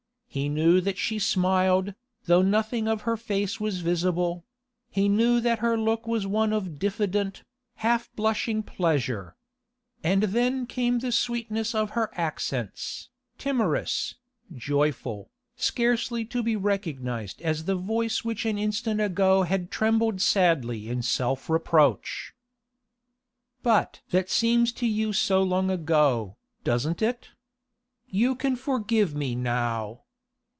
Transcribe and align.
He 0.33 0.47
knew 0.47 0.79
that 0.79 0.97
she 0.97 1.19
smiled, 1.19 1.93
though 2.23 2.41
nothing 2.41 2.87
of 2.87 3.01
her 3.01 3.17
face 3.17 3.59
was 3.59 3.81
visible; 3.81 4.45
he 4.89 5.09
knew 5.09 5.41
that 5.41 5.59
her 5.59 5.77
look 5.77 6.07
was 6.07 6.25
one 6.25 6.53
of 6.53 6.79
diffident, 6.79 7.43
half 7.75 8.09
blushing 8.15 8.63
pleasure. 8.63 9.35
And 10.01 10.23
then 10.23 10.67
came 10.67 10.99
the 10.99 11.11
sweetness 11.11 11.75
of 11.75 11.89
her 11.99 12.09
accents, 12.13 13.09
timorous, 13.37 14.15
joyful, 14.55 15.29
scarcely 15.57 16.23
to 16.23 16.41
be 16.41 16.55
recognised 16.55 17.41
as 17.41 17.65
the 17.65 17.75
voice 17.75 18.23
which 18.23 18.45
an 18.45 18.57
instant 18.57 19.01
ago 19.01 19.43
had 19.43 19.69
trembled 19.69 20.21
sadly 20.21 20.87
in 20.87 21.01
self 21.01 21.49
reproach. 21.49 22.33
'But 23.63 23.99
that 24.11 24.29
seems 24.29 24.71
to 24.79 24.87
you 24.87 25.11
so 25.11 25.43
long 25.43 25.69
ago, 25.69 26.37
doesn't 26.63 27.01
it? 27.01 27.31
You 28.07 28.35
can 28.37 28.55
forgive 28.55 29.13
me 29.13 29.35
now. 29.35 29.97